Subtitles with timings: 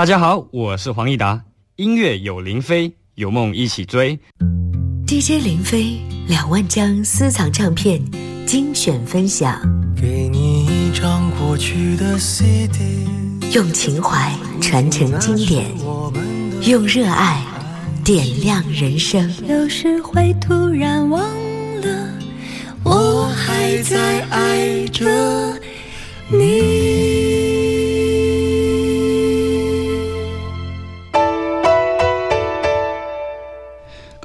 [0.00, 1.44] 大家好，我是黄义达。
[1.76, 4.18] 音乐有林飞，有梦一起追。
[5.06, 8.00] DJ 林飞两万张私藏唱片
[8.46, 9.60] 精选分享。
[9.94, 12.78] 给你一张过去的 CD，
[13.52, 15.66] 用情怀传承经典，
[16.62, 17.44] 用热爱
[18.02, 19.30] 点亮人生。
[19.46, 21.20] 有时会突然忘
[21.82, 22.08] 了，
[22.84, 25.04] 我还在爱着
[26.30, 26.89] 你。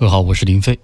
[0.05, 0.77] 各位好，我是林飞。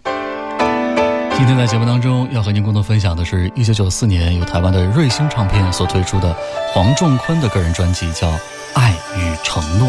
[1.37, 6.35] 今天在节目当中要和您共同分享的是1994年由台湾的瑞星唱片所推出的
[6.73, 8.27] 黄仲坤的个人专辑，叫
[8.73, 9.87] 《爱与承诺》。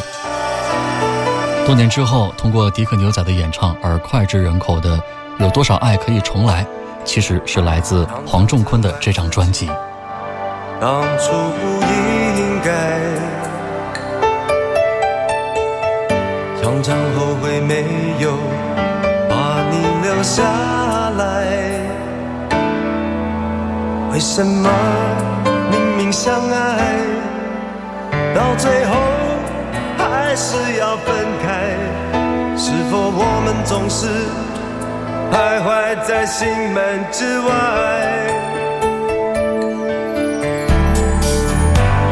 [1.66, 4.98] 多年之后，通过迪克牛仔的演唱而脍炙人口的
[5.38, 6.62] 《有多少爱可以重来》，
[7.02, 9.66] 其实是来自黄仲坤的这张专辑。
[10.78, 11.80] 当初不
[12.36, 13.00] 应该，
[16.62, 17.82] 常常后悔没
[18.20, 18.36] 有。
[20.22, 20.40] 留下
[21.18, 21.24] 来，
[24.12, 24.70] 为什么
[25.68, 26.94] 明明相爱，
[28.32, 28.94] 到最后
[29.98, 31.74] 还是要分开？
[32.56, 34.06] 是否我们总是
[35.32, 37.50] 徘徊在心门之外？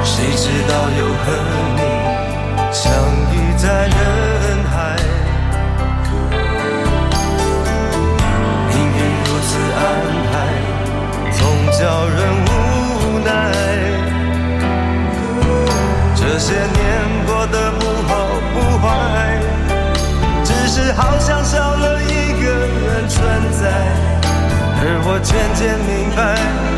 [0.02, 1.59] 谁知道又和
[25.22, 26.69] 渐渐明白，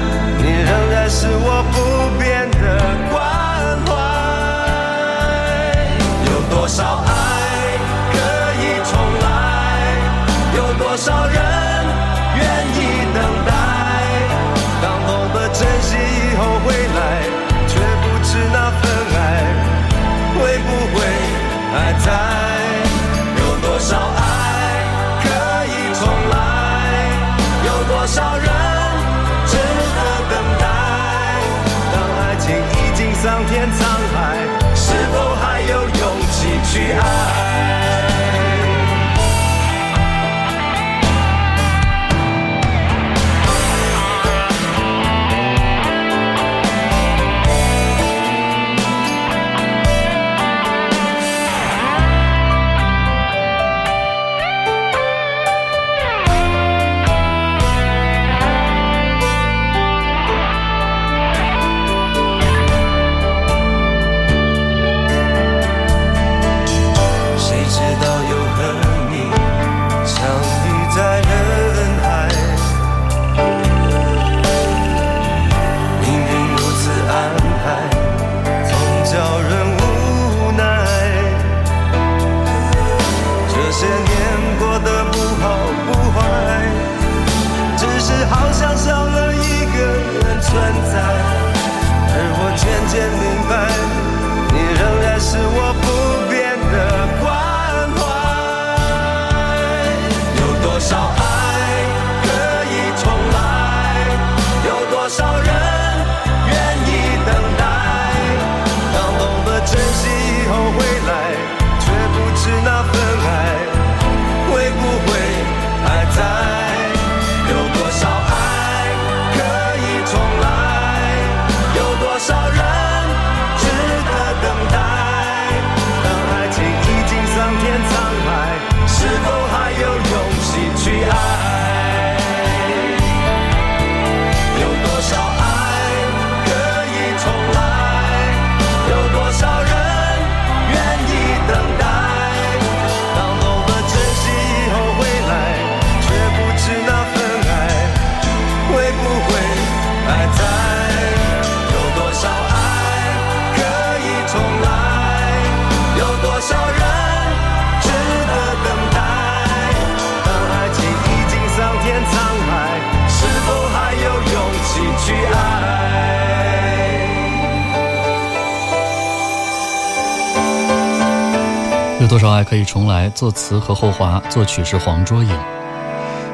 [172.12, 173.09] 多少爱可以重来？
[173.09, 175.31] 作词和后华，作曲是黄卓颖。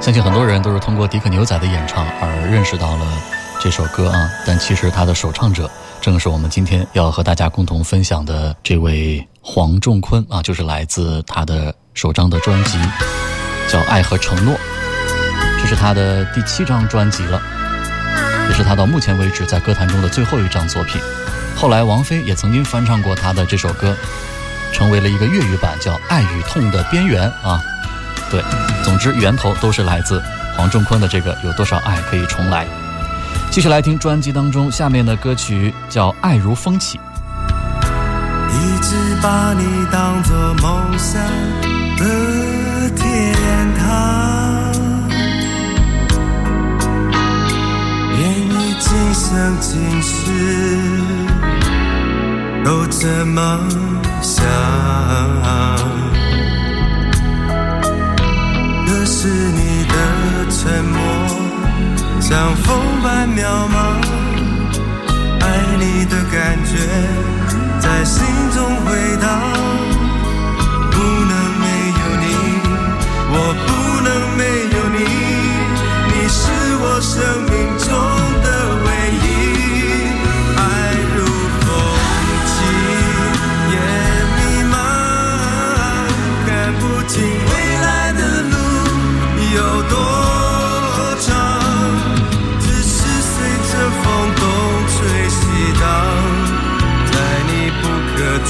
[0.00, 3.06] 相信很多人都是通过迪克牛仔的演唱而认识到了
[3.60, 5.70] 这首歌啊，但其实他的首唱者
[6.00, 12.76] 正是我们今天要和大家共同分享的这位黄仲坤啊，就是来自他的首张的专辑
[13.68, 14.54] 叫《爱和承诺》，
[15.60, 17.40] 这是他的第七张专辑了，
[18.48, 21.00] 也是他到目前为止在歌坛中的最后一张作品。
[21.54, 23.96] 后来王菲也曾经翻唱过他的这首歌，
[24.72, 27.60] 成为了一个粤语版，叫《爱与痛的边缘》啊。
[28.30, 28.42] 对，
[28.84, 30.22] 总之源头都是来自
[30.56, 32.64] 黄仲坤的这个《有多少爱可以重来》。
[33.50, 36.98] 继续来听专辑当中下面的歌曲，叫《爱如风起》。
[38.50, 41.22] 一直把你当作梦想
[41.96, 43.34] 的天
[43.78, 44.72] 堂，
[48.18, 51.27] 愿你今生今世
[52.64, 53.58] 都这么
[54.22, 54.44] 想。
[58.86, 59.94] 可是你的
[60.50, 60.98] 沉默。
[62.20, 62.66] 像风
[63.02, 63.40] 般渺
[63.72, 63.76] 茫，
[65.40, 65.44] 爱
[65.78, 66.76] 你的感觉
[67.80, 68.22] 在心
[68.54, 69.26] 中回荡。
[70.90, 71.32] 不能
[71.62, 71.64] 没
[72.00, 72.24] 有你，
[73.32, 73.34] 我
[73.64, 73.66] 不
[74.04, 74.42] 能没
[74.76, 74.98] 有你，
[76.10, 76.42] 你是
[76.82, 77.16] 我生
[77.48, 77.87] 命中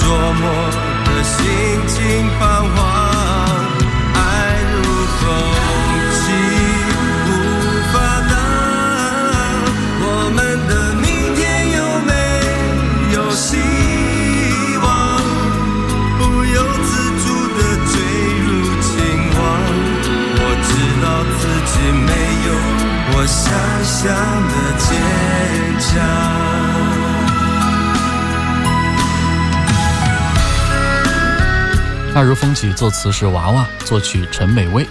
[0.00, 0.42] 琢磨
[1.04, 1.36] 的心
[1.86, 1.96] 情
[2.38, 2.40] 彷
[2.74, 2.76] 徨，
[4.14, 4.16] 爱
[4.72, 4.76] 如
[5.18, 5.20] 风
[6.14, 6.20] 起
[7.26, 7.28] 无
[7.92, 7.94] 法
[8.30, 8.32] 挡。
[10.00, 10.04] 我
[10.34, 11.38] 们的明天
[11.76, 12.10] 有没
[13.14, 13.48] 有希
[14.82, 14.86] 望？
[16.18, 16.90] 不由自
[17.22, 17.26] 主
[17.58, 17.60] 的
[17.90, 17.92] 坠
[18.44, 18.46] 入
[18.80, 18.88] 情
[19.36, 19.38] 网。
[20.40, 20.70] 我知
[21.02, 21.06] 道
[21.38, 22.10] 自己没
[22.46, 22.48] 有
[23.12, 23.44] 我想
[23.84, 23.96] 象
[24.48, 24.86] 的坚
[25.80, 26.37] 强。
[32.18, 34.84] 爱如风起，作词是娃娃，作曲陈美薇。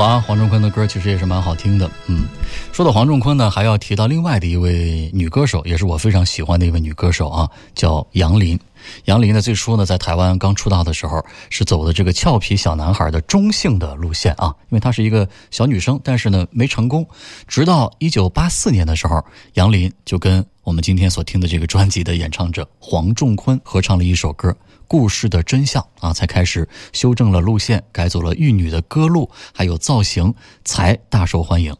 [0.00, 1.90] 啊，黄仲坤的歌其实也是蛮好听的。
[2.06, 2.24] 嗯，
[2.72, 8.58] 说到黄仲坤呢，还要提到另外的一位女歌手，也是我非常喜欢的一位女歌手啊，叫杨林。
[9.04, 17.06] 杨林呢，最初呢在台湾刚出道的时候，是走的这个俏皮小男孩的中性的路线啊，因为她是一个小女生，但是呢没成功。
[17.46, 24.56] 直到一九八四年的时候，杨林就跟我们今天所听的这个专辑的演唱者黄仲坤合唱了一首歌。
[24.86, 31.72] 故事的真相啊，才开始修正了路线，改走了玉女的歌路，还有造型，才大受欢迎。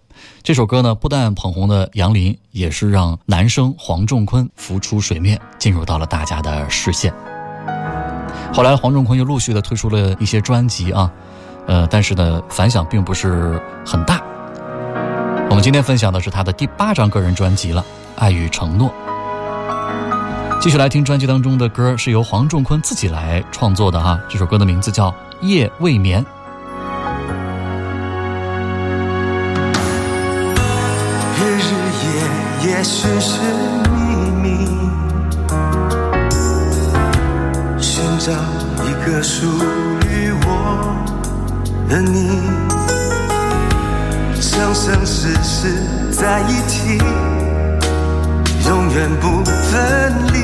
[0.42, 7.12] 这首歌呢，不但捧红了杨林，也是让男生黄仲坤浮出水面，进入到了大家的视线。
[8.52, 11.10] 后来，黄仲坤又陆续的推出了一些专辑啊，
[11.66, 14.20] 呃，但是呢，反响并不是很大。
[15.48, 17.82] 我们今天分享的是他的第八张个人专辑了，
[18.16, 18.88] 《爱与承诺》。
[20.60, 24.20] 继续来听专辑当中的歌，是由黄仲坤自己来创作的哈。
[24.28, 25.10] 这首歌的名字叫
[25.40, 26.24] 《夜未眠》。
[32.62, 33.40] 也许是
[33.90, 34.68] 秘密，
[37.80, 38.32] 寻找
[38.84, 39.46] 一个属
[40.06, 40.46] 于我
[41.88, 42.38] 的你，
[44.40, 45.72] 生生世世
[46.12, 46.98] 在一起，
[48.68, 50.38] 永远不分离。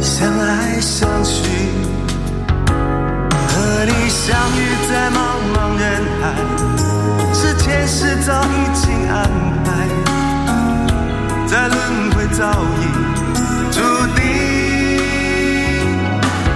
[0.00, 1.42] 相爱相许，
[2.68, 4.58] 和你相遇
[4.88, 5.18] 在茫
[5.52, 5.84] 茫人
[6.20, 6.22] 海，
[7.76, 9.28] 前世早已经安
[9.62, 9.68] 排，
[11.46, 12.82] 在轮回早已
[13.70, 13.80] 注
[14.16, 14.18] 定。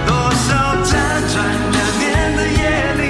[0.07, 0.49] 多少
[0.83, 0.89] 辗
[1.31, 1.35] 转
[1.71, 2.01] 难眠
[2.35, 2.59] 的夜
[2.97, 3.01] 里，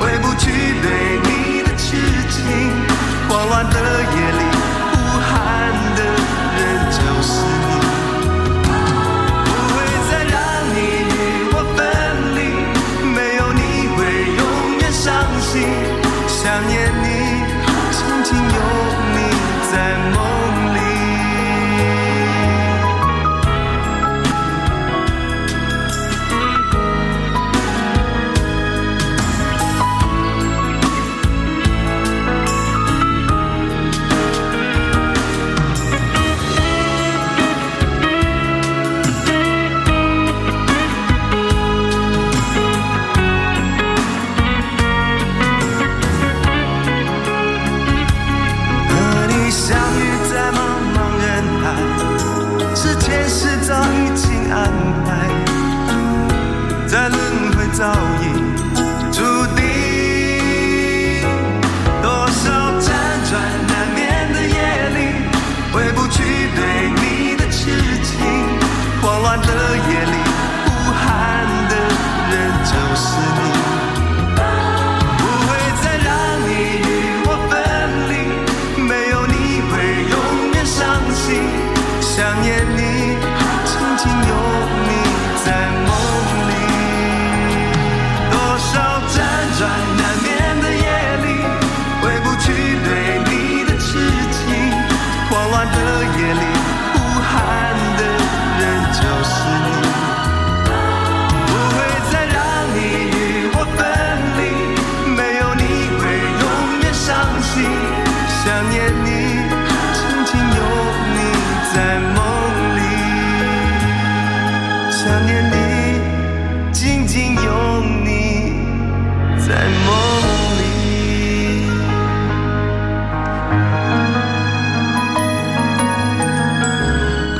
[0.00, 0.42] 回不去
[0.80, 0.86] 对
[1.22, 1.86] 你的痴
[2.30, 2.40] 情，
[3.28, 3.76] 慌乱的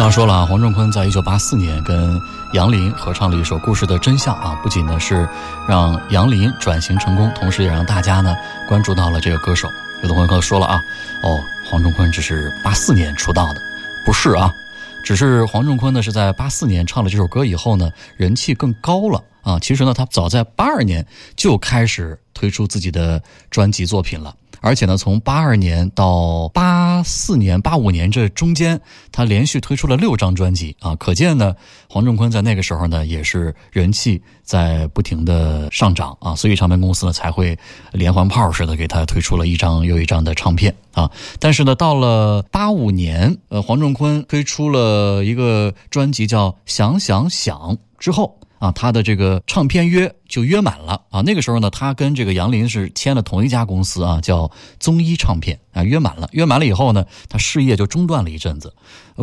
[0.04, 2.20] 刚说了啊，黄仲坤在一九八四年跟
[2.52, 5.26] 杨林合唱了一首《故事的真相》啊，不仅呢是
[5.66, 8.36] 让杨林转型成功，同时也让大家呢
[8.68, 9.66] 关注到了这个歌手。
[10.02, 10.78] 有的朋友跟我说了啊，
[11.22, 13.62] 哦，黄仲坤只是八四年出道的，
[14.04, 14.52] 不是啊，
[15.06, 19.58] 只是黄仲坤呢是在八四年唱了这首歌以后呢，人气更高了啊。
[19.58, 24.34] 其实呢，他早在八二年就开始推出自己的专辑作品了。
[24.64, 28.80] 而且呢，从八二年到八四年、八五年这中间，
[29.12, 31.54] 他连续推出了六张专辑啊，可见呢，
[31.86, 37.54] 黄仲坤在那个时候呢，也是人气在不停的上涨啊，所以唱片公司呢才会
[37.92, 41.10] 连环炮似的给他推出了一张又一张的唱片啊。
[41.38, 47.54] 但是呢，到了八五年，呃，黄仲坤推出了一个专辑叫《想想想》
[47.98, 48.40] 之后。
[48.64, 51.20] 啊，他的这个唱片约就约满了啊。
[51.20, 55.82] 那个时候呢，他跟这个杨林是签了同一家公司啊，叫综艺唱片啊。
[55.82, 58.74] 约满了，约满了以后呢，他事业就中断了一阵子。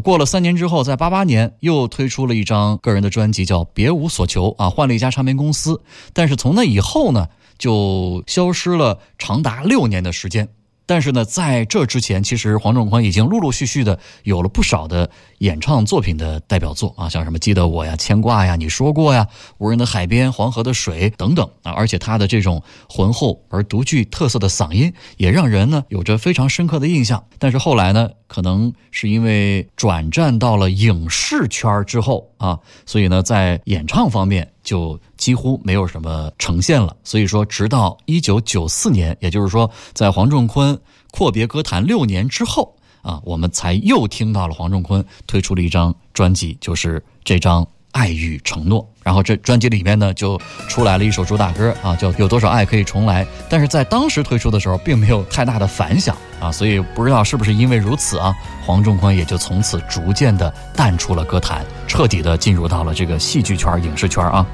[0.03, 5.81] 过了三年之后，在八八年又推出了一张个人的专辑，叫《别无所求》啊，换了一家唱片公司。
[6.13, 10.47] 但是从那以后呢，就消失了长达六年的时间。
[10.91, 19.25] 但是呢，在这之前，其实黄仲宽已经陆陆续续的有了不少的演唱作品的代表作啊，像什么《记得我》呀、《牵挂》呀、《你说过》呀、
[19.57, 21.71] 《无人的海边》、《黄河的水》等等啊。
[21.71, 27.23] 而且他的这种浑厚而独具特色的嗓音，也让人呢有着非常深刻的印象。
[27.39, 36.95] 但是后来呢，可能是因为转战到了影视圈之后啊，所以呢，在演唱方面就几乎没有什么呈现了。
[37.03, 40.79] 所以说，直到一九九四年，也就是说，在黄仲坤
[41.11, 48.81] 阔别歌坛六年之后啊，我们才又听到了黄仲坤推出了一张专辑，就是这张《爱与承诺》。
[49.03, 53.25] 然后这专辑里面呢，就出来了一首主打歌啊，叫《有多少爱可以重来》。
[53.49, 64.45] 但是在当时推出的时候，并没有太大的反响啊，所以不知道是不是因为如此啊，黄仲坤也就从此逐渐的淡出了歌坛，彻底的进入到了这个戏剧圈、影视圈啊。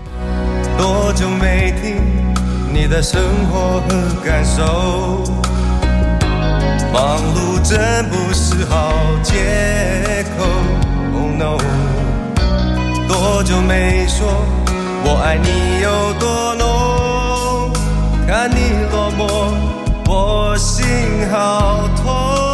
[0.78, 1.98] 多久没听
[2.74, 5.24] 你的生活和感受？
[6.94, 10.46] 忙碌真不是好借口。
[11.14, 11.58] Oh no，
[13.20, 14.28] 多久没说
[15.04, 17.74] 我爱你有多浓？
[18.28, 19.22] 看你落寞，
[20.08, 20.86] 我心
[21.32, 22.47] 好痛。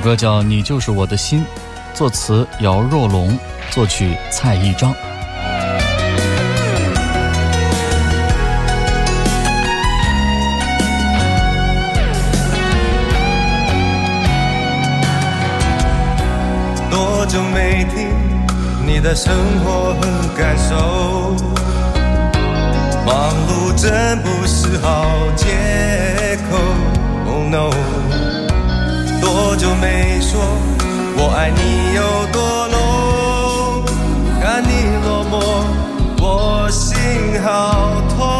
[0.00, 1.40] 首歌叫《你就是我的心》，
[1.94, 3.38] 作词姚若龙，
[3.70, 4.94] 作曲蔡一章。
[16.90, 18.08] 多久没听
[18.86, 21.36] 你的生活和感受？
[23.04, 25.04] 忙碌真不是好
[25.36, 26.56] 借口。
[27.26, 27.70] Oh no，
[29.60, 30.40] 就没说
[31.18, 33.84] 我爱你有多浓？
[34.40, 34.70] 看你
[35.04, 35.34] 落寞，
[36.22, 36.96] 我心
[37.42, 38.39] 好痛。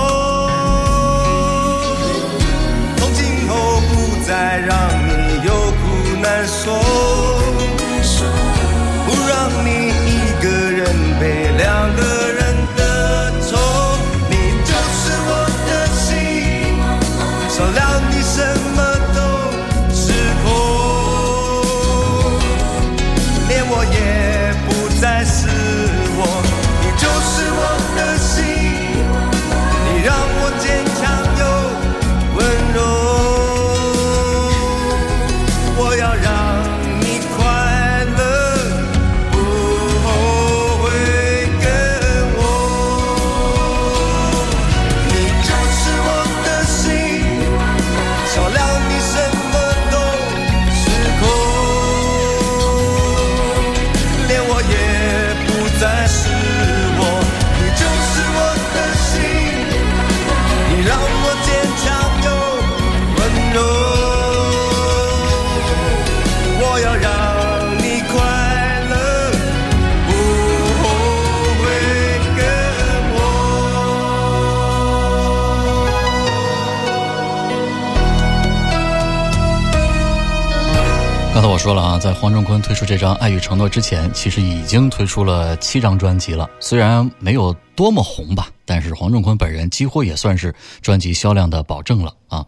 [81.71, 86.51] 说了啊，在黄仲坤推出这张《爱与承诺》之前，其实已经推出了七张专辑了。
[86.59, 90.53] 虽然没有多么红吧，但是黄仲坤本人几乎也算是
[90.83, 92.45] 专辑销量的保证了啊。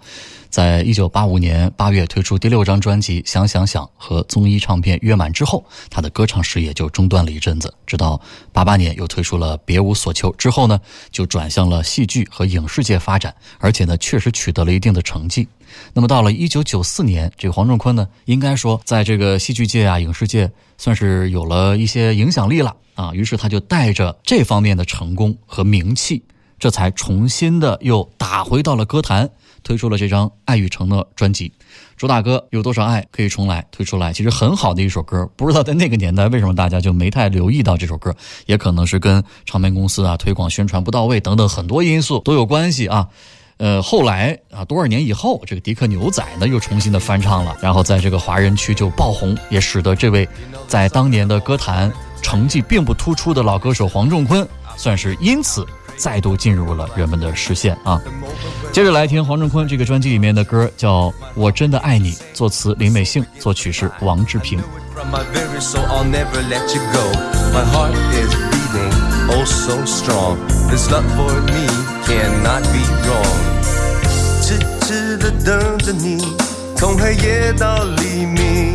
[0.50, 7.72] 在一九八五年八月推出第六张专辑《想想想》和综艺唱片约满之后，他的歌唱事业就中断了一阵子。
[7.86, 8.20] 直到
[8.52, 10.80] 八八年又推出了《别无所求》之后呢，
[11.12, 15.46] 就转向了戏剧和影视界发展，而且呢，确实取得了一定的成绩。
[15.92, 23.12] 那么到了一九九四年，这个黄仲坤呢，应该说在这个戏剧界啊、影视界算是有了一些影响力了啊。
[23.14, 26.22] 于是他就带着这方面的成功和名气，
[26.58, 29.28] 这才重新的又打回到了歌坛，
[29.62, 31.52] 推出了这张《爱与承诺》专辑。
[31.96, 35.24] 主打歌有多少爱可以重来推出来，其实很好的一首歌。
[35.36, 38.12] 不知道在那个年代为什么大家就没太留意到这首歌，
[38.46, 43.08] 也可能是跟唱片公司啊推广宣传不到位等等很多因素都有关系啊。
[43.62, 50.28] 呃，后来啊，多少年以后，这个迪克牛仔呢又重新的翻唱了，然后在这个华人区就爆红，也使得这位
[50.66, 54.44] 在当年的歌坛成绩并不突出的老歌手黄仲坤，
[54.76, 55.64] 算是因此
[55.96, 58.02] 再度进入了人们的视线啊。
[58.72, 64.60] 接着来听黄仲坤这个专辑里面的歌，叫《我真的爱你》，作词林美杏，作曲是王志平。
[69.30, 70.36] Oh so strong.
[70.68, 71.66] This love for me
[72.04, 73.51] cannot be wrong.
[75.44, 76.18] 等着你，
[76.76, 78.74] 从黑夜到黎明。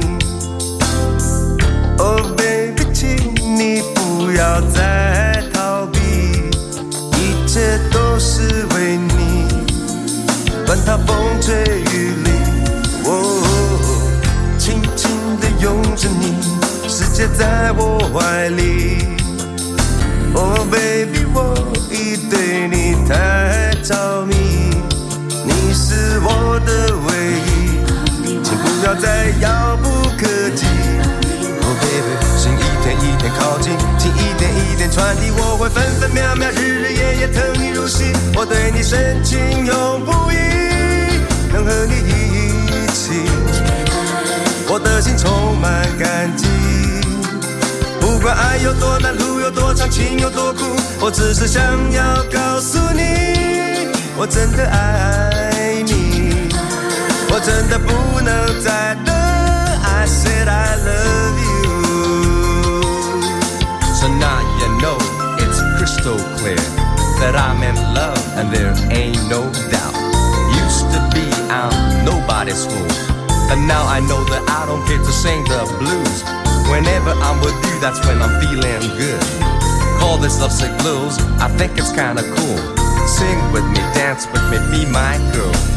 [1.97, 3.15] Oh baby，请
[3.57, 5.99] 你不要再逃避，
[7.13, 9.47] 一切都是为你，
[10.65, 11.55] 管它风吹
[11.93, 12.33] 雨淋。
[13.05, 13.09] 哦，
[14.57, 16.35] 轻轻地拥着你，
[16.87, 19.05] 世界在我怀里。
[20.33, 21.55] Oh baby，我
[21.89, 24.35] 已对你太着迷，
[25.67, 27.11] 你是我的唯
[27.43, 30.25] 一，请不要再遥不可
[30.55, 30.65] 及。
[31.61, 40.37] Oh baby，心一天一天靠近，情一点一点传递，我会分分秒秒、日日夜夜疼你入戏，我对你深情永不移，
[41.51, 43.27] 能和你一起，
[44.69, 46.47] 我的心充满感激。
[47.99, 50.63] 不管爱有多难，路有多长，情有多苦，
[51.01, 55.36] 我只是想要告诉你，我真的爱，
[57.36, 59.14] 我真的不能再等。
[59.84, 61.72] I said I love you.
[63.94, 64.98] So now you know
[65.38, 66.62] it's crystal clear
[67.20, 69.94] that I'm in love and there ain't no doubt.
[70.58, 72.90] Used to be I'm nobody's fool,
[73.50, 76.24] and now I know that I don't get to sing the blues.
[76.70, 79.22] Whenever I'm with you, that's when I'm feeling good.
[80.00, 82.58] Call this love sick blues, I think it's kinda cool.
[83.06, 85.75] Sing with me, dance with me, be my girl.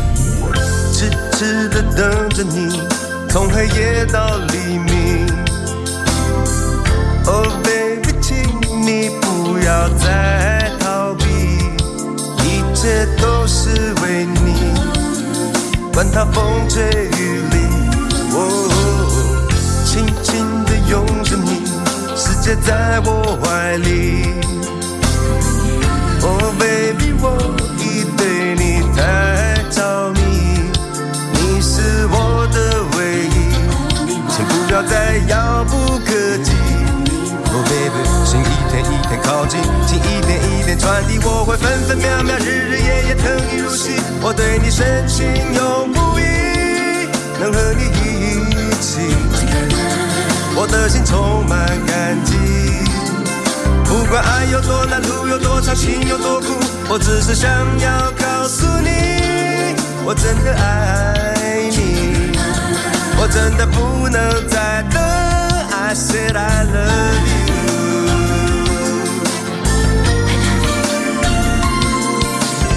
[1.41, 2.83] 痴痴的等着你，
[3.31, 5.27] 从黑夜到黎明。
[7.25, 8.37] Oh baby，请
[8.85, 11.25] 你不要再逃避，
[12.45, 13.71] 一切都是
[14.03, 14.75] 为你，
[15.95, 16.85] 管它风吹
[17.19, 17.91] 雨淋。
[18.33, 18.45] 哦，
[19.87, 21.65] 轻轻地拥着你，
[22.15, 24.35] 世界在我怀里。
[26.23, 27.39] Oh baby，我
[34.81, 36.13] 请不要再遥不可
[36.43, 36.53] 及。
[37.53, 47.09] Oh baby，心一天一天靠近，情一点一点传递，我会分分秒秒、日日夜夜疼你入戏，我对你深情永不移，
[47.41, 49.01] 能和你一起，
[50.57, 52.37] 我的心充满感激。
[53.85, 56.55] 不管爱有多难，路有多长，情有多苦，
[56.89, 61.30] 我只是想要告诉你，我真的爱，
[63.31, 65.01] 真的不能再等。
[65.73, 67.51] I said I love you。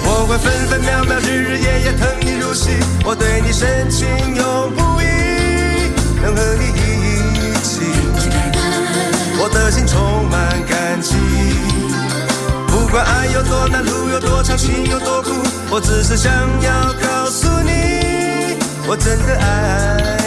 [0.06, 2.70] 我会分分秒秒、日日夜夜疼你入戏，
[3.04, 5.04] 我对你深情永不移，
[6.22, 7.80] 能和你一起。
[9.38, 11.14] 我的心充满感激。
[12.68, 15.30] 不管爱有多难，路有多长，心有多苦，
[15.70, 20.23] 我只是想要告诉你，我真的爱，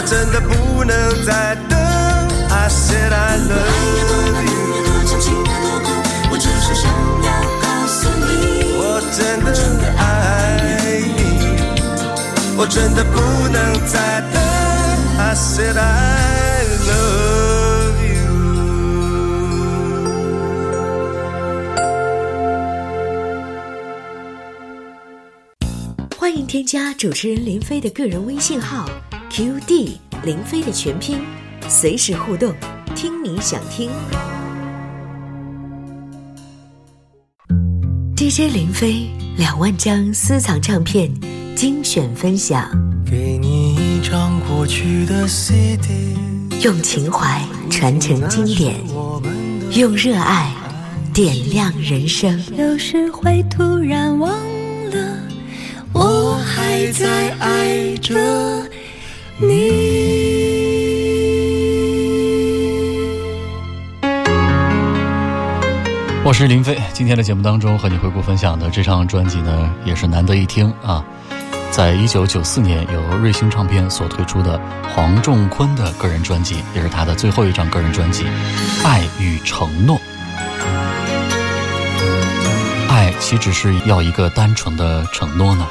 [0.00, 1.78] 我真的不能再等。
[2.48, 4.56] I said I love you。
[8.78, 9.52] 我真的
[9.98, 10.56] 爱
[10.96, 11.20] 你，
[12.56, 14.40] 我真的不能再等。
[15.18, 18.24] I said I love you。
[26.18, 28.88] 欢迎添加主持人林飞的个人微信号
[29.30, 29.92] QD
[30.24, 31.20] 林飞的全拼，
[31.68, 32.52] 随时互动，
[32.96, 33.88] 听你想听。
[38.16, 41.08] DJ 林飞两万张私藏唱片
[41.54, 42.68] 精选分享，
[43.08, 46.16] 给你一张过去的 CD，
[46.64, 47.40] 用情怀
[47.70, 48.74] 传承经典，
[49.78, 50.52] 用热爱
[51.14, 52.36] 点亮人生。
[52.58, 54.28] 有时会突然忘
[54.90, 55.18] 了，
[55.92, 58.69] 我还在爱着你。
[59.42, 59.48] 你
[66.22, 71.02] 我是是林飞，今天的节目当中和你回顾分享的这张专辑呢，也是难得一听啊。
[71.70, 74.60] 在一九九四年由瑞星唱片所推出的
[74.94, 78.24] 黄仲坤的个人专辑，也是他的最后一张个人专辑
[78.84, 79.96] 《爱与承诺》。
[82.90, 85.66] 爱岂只是要一个单纯的承诺呢？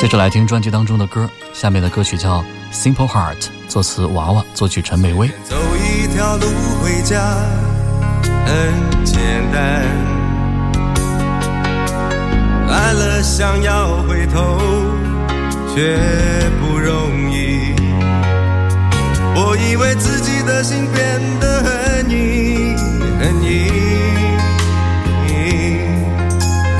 [0.00, 2.42] 接着来听专辑当中的歌，下面的歌曲叫
[2.72, 3.36] 《Simple Heart》，
[3.68, 5.28] 作词娃娃，作曲陈美薇。
[5.44, 6.46] 走一条路
[6.82, 7.20] 回家。
[8.44, 9.20] 很简
[9.52, 9.82] 单，
[12.68, 14.58] 爱了想要回头，
[15.74, 15.96] 却
[16.60, 17.74] 不容易。
[19.34, 22.76] 我以为自己的心变得很硬
[23.18, 23.48] 很硬，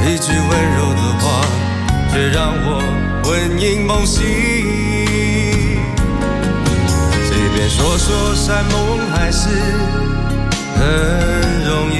[0.05, 1.25] 一句温柔的话，
[2.12, 2.83] 却让我
[3.25, 4.20] 魂萦梦系。
[7.27, 9.48] 随便说说山盟海誓，
[10.77, 11.42] 很。
[11.64, 11.96] 容易，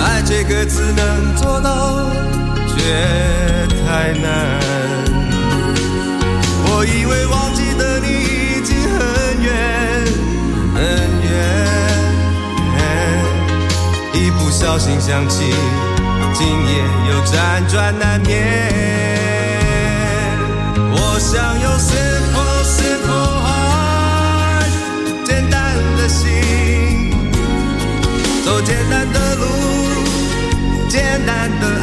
[0.00, 2.08] 爱这个字能做到，
[2.66, 2.74] 却
[3.84, 4.60] 太难。
[6.64, 9.50] 我以为忘记的你已经很远
[10.72, 10.80] 很
[11.28, 11.30] 远，
[14.14, 15.52] 一不小心想起，
[16.34, 17.32] 今夜又辗
[17.70, 18.32] 转难眠，
[20.90, 21.94] 我想用撕
[22.32, 23.12] 破撕破
[23.46, 23.50] 爱，
[25.24, 26.30] 简单的心，
[28.44, 29.44] 走艰难的路，
[30.88, 31.81] 艰难的。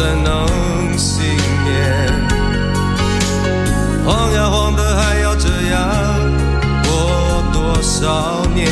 [0.00, 0.32] 怎能
[0.96, 1.22] 幸
[1.62, 1.68] 免？
[4.02, 5.78] 晃呀晃的，还要这样
[6.84, 8.64] 过多少年？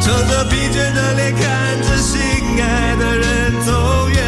[0.00, 1.42] 撑着疲倦的脸，看
[1.82, 2.22] 着心
[2.58, 4.18] 爱的人走远。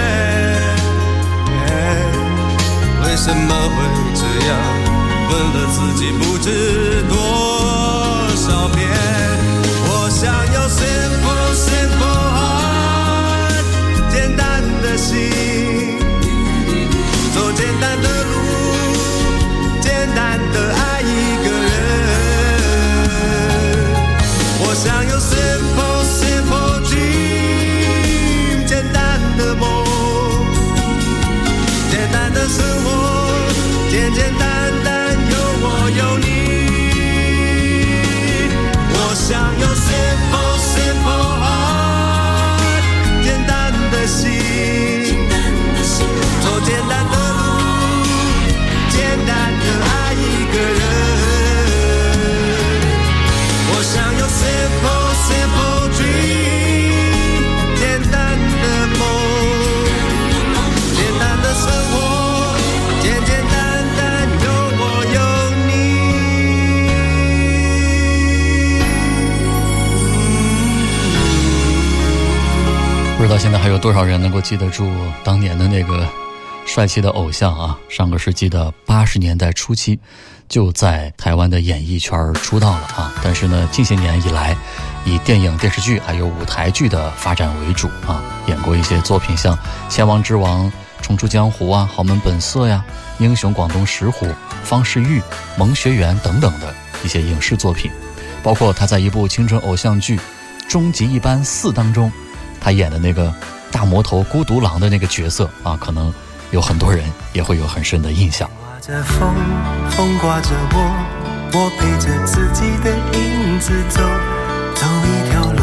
[3.06, 3.76] 为什么会
[4.14, 4.52] 这样？
[5.30, 7.16] 问了自己不知多
[8.36, 8.86] 少遍。
[9.86, 10.20] 我想
[10.52, 10.63] 要。
[17.84, 18.13] la la
[73.34, 74.88] 到现在还有多少人能够记得住
[75.24, 76.08] 当年的那个
[76.64, 77.76] 帅气的偶像啊？
[77.88, 79.98] 上个世纪的八十年代初期，
[80.48, 83.12] 就在台湾的演艺圈出道了啊！
[83.24, 84.56] 但是呢，近些年以来，
[85.04, 89.52] 以电影、电视剧还有舞台剧的发展为主啊，演过一些作品，像
[89.88, 90.66] 《千王之王》
[91.02, 92.84] 《冲出江湖》啊，《豪门本色》呀，
[93.20, 94.26] 《英雄广东石虎》
[94.62, 95.18] 《方世玉》
[95.58, 97.90] 《萌学园》等等的一些影视作品，
[98.44, 100.16] 包括他在一部青春偶像剧
[100.68, 102.12] 《终极一班四》当中。
[102.64, 103.30] 他演的那个
[103.70, 106.10] 大魔头孤独狼的那个角色啊，可能
[106.50, 108.48] 有很多人也会有很深的印象。
[108.58, 109.34] 刮着风，
[109.90, 110.78] 风刮着我，
[111.52, 114.00] 我陪着自己的影子走，
[114.74, 115.60] 走一条路，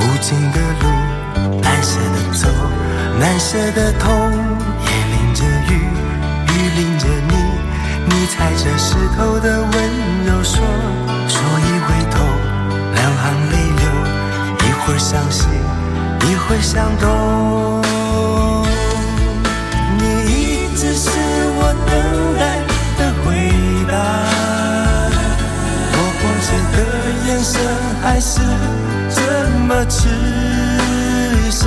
[0.00, 2.48] 无尽的路，难舍的走，
[3.20, 4.10] 难舍的痛，
[4.82, 5.78] 夜淋着雨，
[6.48, 7.34] 雨淋着你，
[8.10, 9.70] 你踩着石头的温
[10.26, 10.58] 柔说，
[11.28, 12.18] 说一回头，
[12.96, 13.86] 两行泪流，
[14.66, 15.46] 一会儿伤心。
[16.28, 17.80] 你会想懂，
[19.96, 20.34] 你一
[20.76, 21.08] 直是
[21.54, 21.94] 我等
[22.36, 22.42] 待
[22.98, 23.26] 的回
[23.88, 23.94] 答。
[25.92, 26.76] 我光线的
[27.26, 27.54] 眼神
[28.02, 28.40] 还是
[29.08, 29.16] 这
[29.68, 29.98] 么痴
[31.48, 31.64] 傻。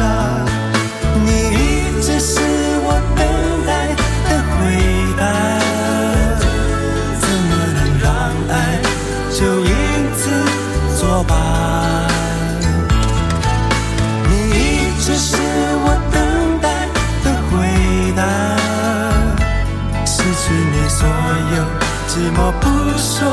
[22.42, 22.66] 我不
[22.98, 23.28] 说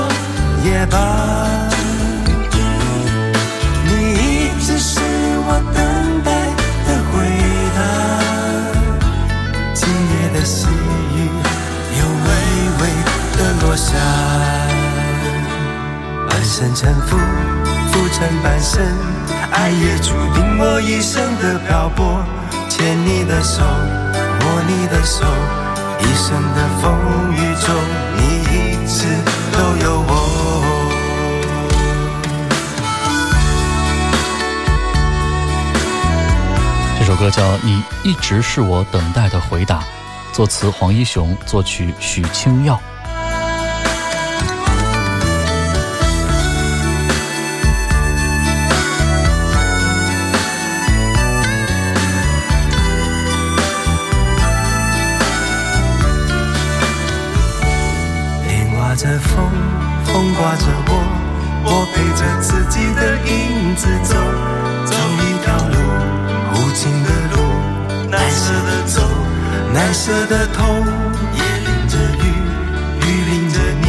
[0.65, 0.95] 也罢。
[3.85, 4.99] 你一直是
[5.47, 5.79] 我等
[6.25, 6.29] 待
[6.87, 7.15] 的回
[7.77, 7.79] 答，
[9.75, 11.17] 今夜的细雨
[11.99, 12.29] 又微
[12.81, 12.83] 微
[13.39, 13.95] 的落下，
[16.29, 17.17] 半生沉浮，
[17.93, 18.83] 浮沉半生，
[19.53, 22.25] 爱也注定我一生的漂泊。
[22.69, 25.25] 牵你的手，握你的手，
[26.01, 26.85] 一生的风
[27.33, 27.73] 雨中，
[29.53, 30.13] 都有我。
[36.99, 39.81] 这首歌叫《你一直是我等待的回答》，
[40.33, 42.81] 作词黄一雄，作曲许清耀。
[60.59, 60.91] 着我，
[61.65, 64.15] 我陪着自己的影子走，
[64.85, 65.75] 走一条路，
[66.53, 67.35] 无尽的路，
[68.11, 69.03] 难舍的走，
[69.73, 70.85] 难舍的痛，
[71.35, 72.25] 也淋着雨，
[73.01, 73.87] 雨淋着你，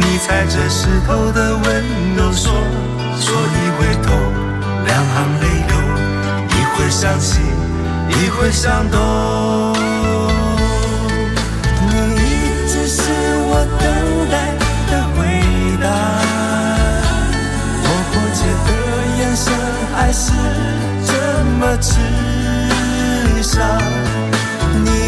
[0.00, 1.64] 你踩着石头的温
[2.16, 2.52] 柔说，
[3.18, 4.12] 说一回头，
[4.86, 5.72] 两行泪流，
[6.48, 7.42] 一会伤心，
[8.08, 9.74] 一会伤痛。
[11.86, 13.02] 你一直是
[13.46, 13.82] 我等
[14.30, 14.53] 待
[20.16, 20.30] 是
[21.04, 21.98] 这么痴
[23.42, 23.58] 傻。
[24.84, 25.03] 你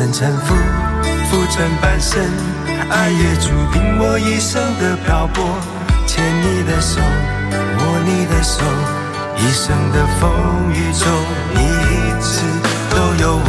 [0.00, 0.54] 半生沉浮，
[1.26, 2.18] 浮沉半生，
[2.88, 5.44] 爱也注定我一生的漂泊。
[6.06, 8.64] 牵你的手，握你的手，
[9.36, 11.06] 一生的风雨中，
[11.54, 12.40] 你一直
[12.88, 13.48] 都有我。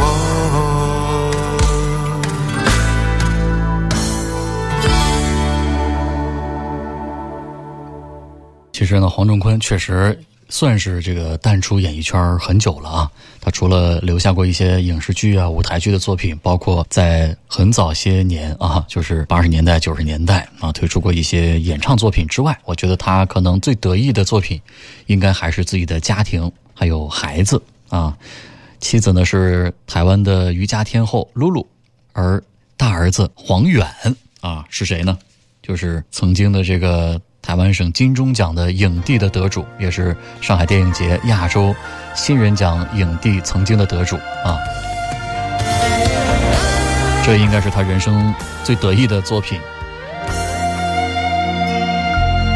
[8.74, 13.10] 其实呢，黄仲坤确实算是这个淡出演艺圈很久了啊。
[13.40, 24.60] 他除了留下过一些影视剧啊、舞台剧的作品，包括在很早些年啊，就是八十年代、九十年代啊，推出过一些演唱作品之外，我觉得他可能最得意的作品，
[25.06, 28.14] 应该还是自己的家庭还有孩子啊。
[28.78, 31.66] 妻子呢是台湾的瑜伽天后露露，
[32.12, 32.42] 而
[32.76, 33.88] 大儿子黄远
[34.42, 35.18] 啊是谁呢？
[35.62, 41.74] 就是曾经的这个台湾省金钟奖的影帝的得主，也是上海电影节亚洲
[42.14, 44.56] 新人奖影帝曾经的得主啊。
[47.24, 48.32] 这应该是他人生
[48.64, 49.60] 最得意的作品。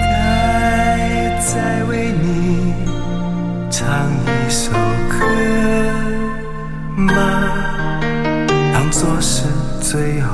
[0.01, 2.73] 该再为你
[3.71, 3.89] 唱
[4.25, 4.71] 一首
[5.11, 5.27] 歌
[6.97, 7.13] 吗？
[8.73, 9.43] 当作是
[9.81, 10.31] 最后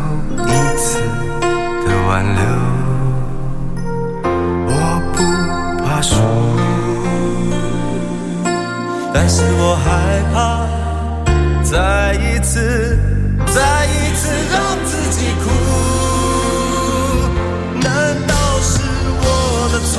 [0.46, 1.00] 一次
[1.86, 2.81] 的挽留。
[6.02, 6.16] 输，
[9.14, 10.66] 但是我害怕
[11.62, 12.98] 再一次，
[13.46, 15.44] 再一次让自己哭。
[17.80, 17.86] 难
[18.26, 18.80] 道是
[19.22, 19.24] 我
[19.72, 19.94] 的错？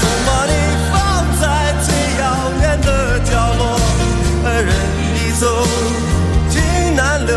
[0.00, 0.52] 总把你
[0.90, 0.92] 放
[1.38, 1.42] 在
[1.82, 1.88] 最
[2.20, 2.22] 遥
[2.62, 2.88] 远的
[3.20, 3.62] 角落，
[4.46, 4.68] 而人
[5.04, 5.44] 已走，
[6.48, 6.56] 情
[6.96, 7.36] 难留，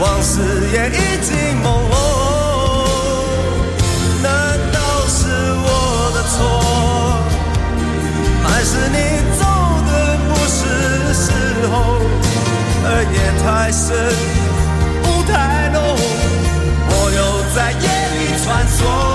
[0.00, 0.40] 往事
[0.72, 2.19] 也已经朦胧。
[13.12, 13.96] 夜太深，
[15.04, 15.80] 雾太浓，
[16.88, 17.18] 我又
[17.54, 17.86] 在夜
[18.16, 19.09] 里穿梭。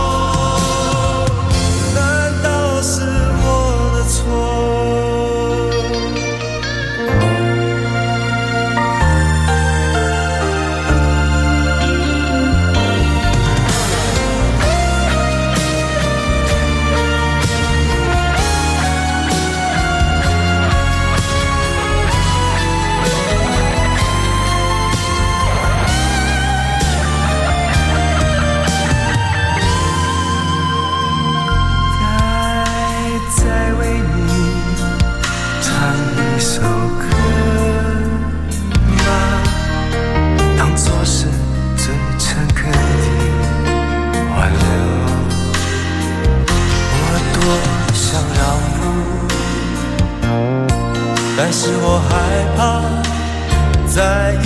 [53.96, 54.45] 在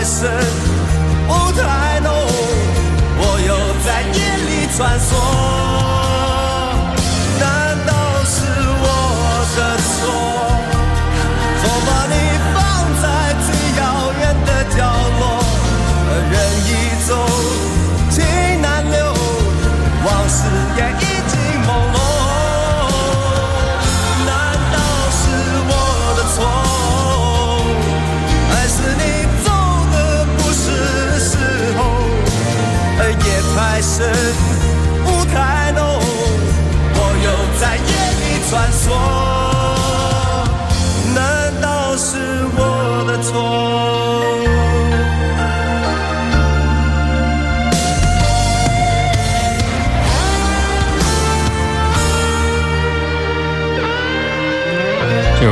[0.00, 0.30] 太深，
[1.28, 2.10] 不太浓，
[3.18, 3.52] 我又
[3.84, 5.99] 在夜里穿梭。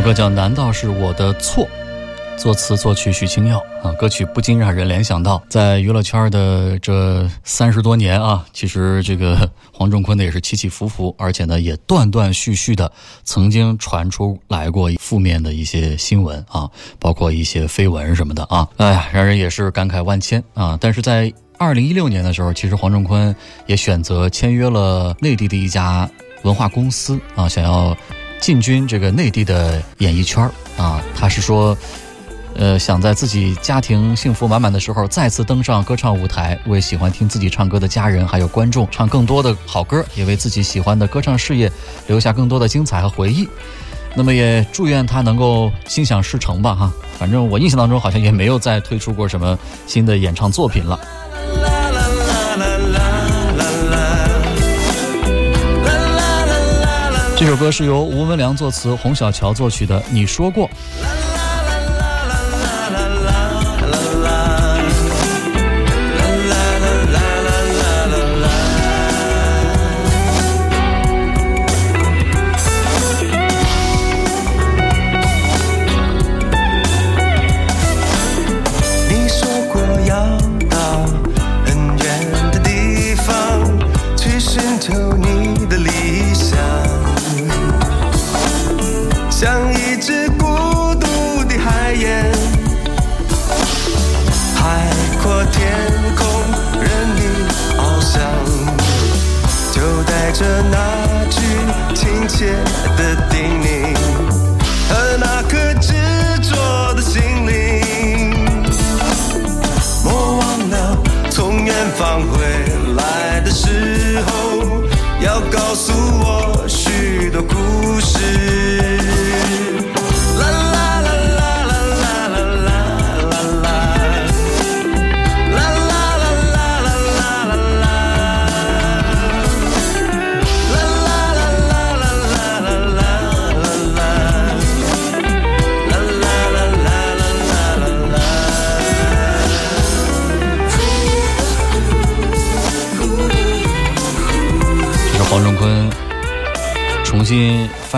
[0.09, 1.68] 歌叫《难道是我的错》，
[2.42, 3.92] 作词作曲许清耀啊。
[3.98, 9.36] 歌曲不禁让人联想到，在娱乐圈的这三十多年啊，其实这个
[9.70, 12.90] 黄仲坤呢也是起起伏伏，而且呢也断断续续的
[13.22, 16.66] 曾经传出来过负面的一些新闻啊，
[16.98, 18.66] 包括一些绯闻什么的啊。
[18.78, 20.78] 哎呀，让人也是感慨万千啊。
[20.80, 23.36] 但是在二零一六年的时候，其实黄仲坤
[23.66, 26.09] 也选择签约了内地的一家
[26.44, 27.94] 文化公司啊，想要。
[28.41, 31.76] 进军这个内地的演艺圈啊，他是说，
[32.55, 41.70] 呃，想在自己家庭幸福满满的时候，再次登上歌唱舞台，为喜欢听自己唱歌的家人还有观众唱更多的好歌，也为自己喜欢的歌唱事业
[42.07, 43.49] 留下更多的精彩和回忆。
[44.14, 46.93] 那么也祝愿他能够心想事成吧，哈。
[47.18, 50.99] 反正我印象当中好像也没有再推出过什么新的演唱作品了。
[57.39, 60.03] 这首歌是由吴文良作词、洪小乔作曲的。
[60.11, 60.68] 你说过。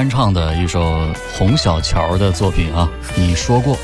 [0.00, 0.82] 翻唱的一首
[1.36, 2.88] 洪小乔的作品啊，
[3.18, 3.76] 你说过。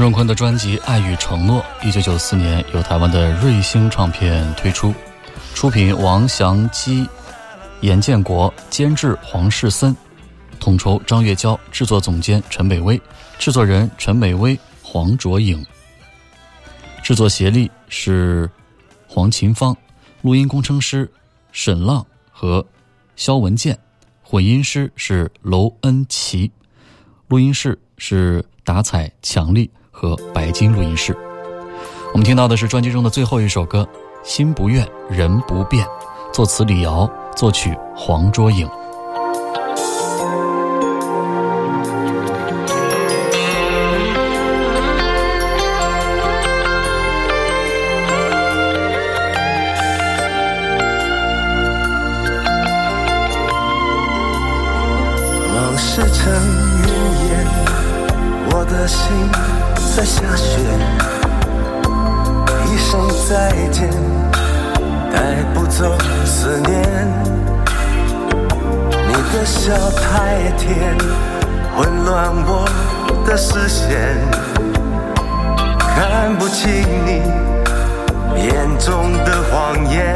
[0.00, 4.94] 黄仲坤的专辑《爱与承诺》，一九九四年由台湾的瑞星唱片推出，
[5.54, 7.06] 出品王祥基、
[7.82, 9.94] 严建国，监制黄世森，
[10.58, 12.98] 统筹张月娇，制作总监陈美薇，
[13.38, 15.62] 制作人陈美薇、黄卓颖，
[17.02, 18.50] 制作协力是
[19.06, 19.76] 黄琴芳，
[20.22, 21.06] 录音工程师
[21.52, 22.66] 沈浪和
[23.16, 23.78] 肖文健，
[24.22, 26.50] 混音师是娄恩琪，
[27.28, 29.70] 录音室是达彩强力。
[30.00, 31.14] 和白金录音室，
[32.14, 33.86] 我们听到的是专辑中的最后一首歌
[34.26, 35.84] 《心不怨人不变》，
[36.32, 38.66] 作词李瑶，作曲黄卓颖。
[59.96, 60.60] 在下雪，
[62.66, 63.90] 一声再见，
[65.12, 66.80] 带不走思念。
[69.08, 70.96] 你的笑太甜，
[71.76, 72.64] 混乱我
[73.26, 74.16] 的视线，
[75.78, 77.20] 看不清你
[78.40, 80.14] 眼中的谎言。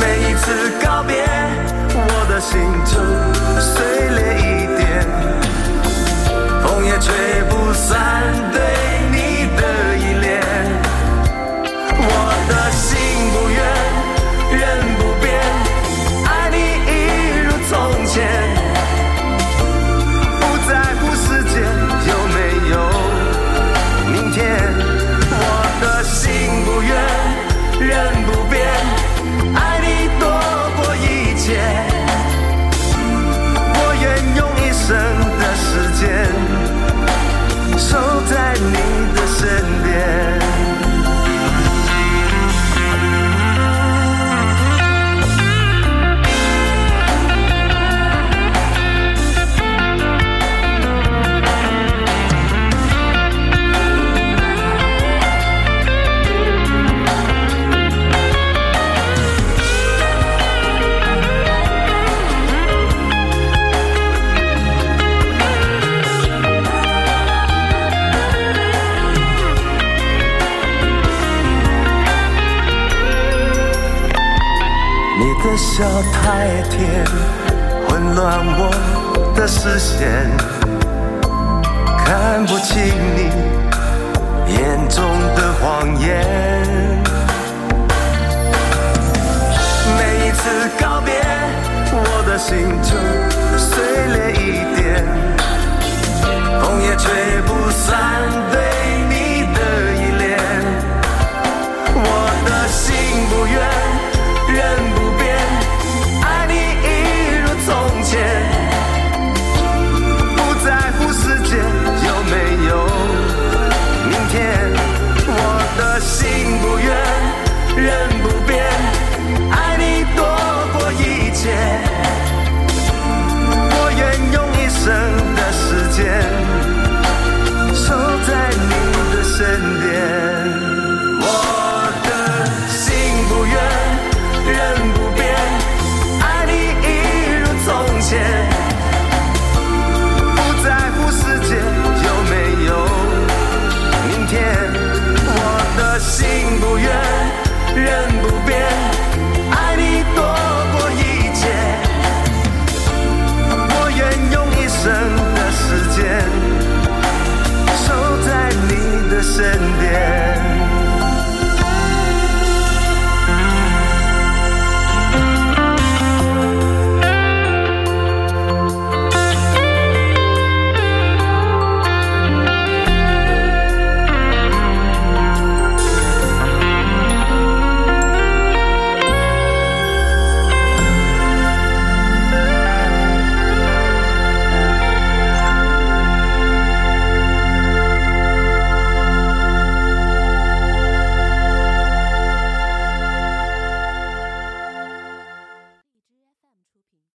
[0.00, 1.22] 每一次告别，
[1.94, 2.98] 我的心就
[7.00, 8.49] 吹不散。